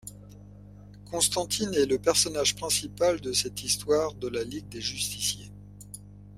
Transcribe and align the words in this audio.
Constantine 1.11 1.75
est 1.75 1.85
le 1.85 1.99
personnage 1.99 2.55
principal 2.55 3.21
de 3.21 3.33
cette 3.33 3.63
histoire 3.63 4.15
de 4.15 4.29
La 4.29 4.43
Ligue 4.43 4.67
des 4.67 4.81
Justiciers. 4.81 5.51